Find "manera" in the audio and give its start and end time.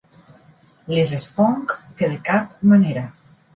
2.75-3.07